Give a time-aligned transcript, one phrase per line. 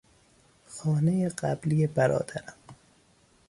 [0.65, 2.55] خانهی قبلی برادرم